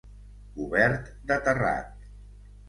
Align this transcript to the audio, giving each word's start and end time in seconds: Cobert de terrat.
Cobert 0.55 1.11
de 1.33 1.37
terrat. 1.49 2.09